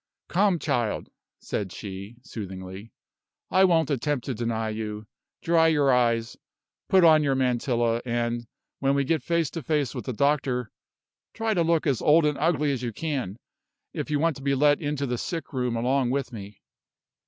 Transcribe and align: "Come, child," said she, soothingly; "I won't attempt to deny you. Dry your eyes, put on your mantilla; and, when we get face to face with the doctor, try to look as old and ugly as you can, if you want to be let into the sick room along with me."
"Come, 0.29 0.57
child," 0.57 1.09
said 1.41 1.71
she, 1.71 2.15
soothingly; 2.23 2.91
"I 3.51 3.65
won't 3.65 3.91
attempt 3.91 4.25
to 4.25 4.33
deny 4.33 4.69
you. 4.69 5.05
Dry 5.43 5.67
your 5.67 5.93
eyes, 5.93 6.35
put 6.89 7.03
on 7.03 7.21
your 7.21 7.35
mantilla; 7.35 8.01
and, 8.03 8.47
when 8.79 8.95
we 8.95 9.03
get 9.03 9.21
face 9.21 9.51
to 9.51 9.61
face 9.61 9.93
with 9.93 10.05
the 10.05 10.13
doctor, 10.13 10.71
try 11.35 11.53
to 11.53 11.61
look 11.61 11.85
as 11.85 12.01
old 12.01 12.25
and 12.25 12.39
ugly 12.39 12.71
as 12.71 12.81
you 12.81 12.91
can, 12.91 13.37
if 13.93 14.09
you 14.09 14.17
want 14.17 14.35
to 14.37 14.41
be 14.41 14.55
let 14.55 14.81
into 14.81 15.05
the 15.05 15.19
sick 15.19 15.53
room 15.53 15.75
along 15.75 16.09
with 16.09 16.33
me." 16.33 16.63